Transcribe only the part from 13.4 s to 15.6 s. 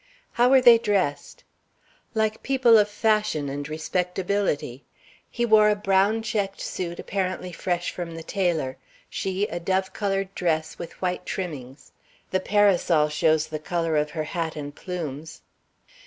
the color of her hat and plumes.